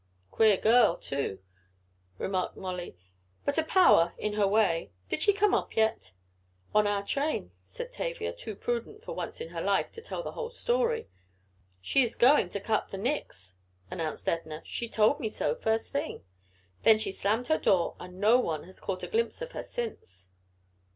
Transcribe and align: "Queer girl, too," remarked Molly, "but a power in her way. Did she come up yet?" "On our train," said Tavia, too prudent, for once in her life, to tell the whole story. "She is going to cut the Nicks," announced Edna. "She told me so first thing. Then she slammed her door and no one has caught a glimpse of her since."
"Queer 0.31 0.57
girl, 0.57 0.95
too," 0.97 1.43
remarked 2.17 2.57
Molly, 2.57 2.97
"but 3.45 3.59
a 3.59 3.63
power 3.63 4.15
in 4.17 4.33
her 4.33 4.47
way. 4.47 4.89
Did 5.09 5.21
she 5.21 5.31
come 5.31 5.53
up 5.53 5.75
yet?" 5.75 6.13
"On 6.73 6.87
our 6.87 7.05
train," 7.05 7.51
said 7.61 7.93
Tavia, 7.93 8.33
too 8.33 8.55
prudent, 8.55 9.03
for 9.03 9.13
once 9.13 9.39
in 9.39 9.49
her 9.49 9.61
life, 9.61 9.91
to 9.91 10.01
tell 10.01 10.23
the 10.23 10.31
whole 10.31 10.49
story. 10.49 11.07
"She 11.81 12.01
is 12.01 12.15
going 12.15 12.49
to 12.49 12.59
cut 12.59 12.89
the 12.89 12.97
Nicks," 12.97 13.57
announced 13.91 14.27
Edna. 14.27 14.63
"She 14.65 14.89
told 14.89 15.19
me 15.19 15.29
so 15.29 15.53
first 15.53 15.91
thing. 15.91 16.23
Then 16.81 16.97
she 16.97 17.11
slammed 17.11 17.45
her 17.49 17.59
door 17.59 17.95
and 17.99 18.19
no 18.19 18.39
one 18.39 18.63
has 18.63 18.79
caught 18.79 19.03
a 19.03 19.07
glimpse 19.07 19.39
of 19.43 19.51
her 19.51 19.61
since." 19.61 20.29